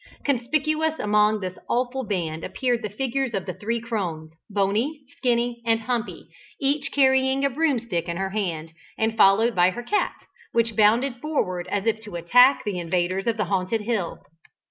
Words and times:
Conspicuous 0.25 0.97
among 0.97 1.41
this 1.41 1.59
awful 1.69 2.03
band 2.03 2.43
appeared 2.43 2.81
the 2.81 2.89
figures 2.89 3.35
of 3.35 3.45
the 3.45 3.53
three 3.53 3.79
crones, 3.79 4.33
Bony, 4.49 5.01
Skinny, 5.17 5.61
and 5.63 5.81
Humpy, 5.81 6.27
each 6.59 6.91
carrying 6.91 7.45
a 7.45 7.51
broomstick 7.51 8.09
in 8.09 8.17
her 8.17 8.31
hand, 8.31 8.73
and 8.97 9.15
followed 9.15 9.53
by 9.55 9.69
her 9.69 9.83
cat, 9.83 10.15
which 10.53 10.75
bounded 10.75 11.17
forward 11.17 11.67
as 11.67 11.85
if 11.85 12.01
to 12.01 12.15
attack 12.15 12.63
the 12.65 12.79
invaders 12.79 13.27
of 13.27 13.37
the 13.37 13.45
haunted 13.45 13.81
hill. 13.81 14.23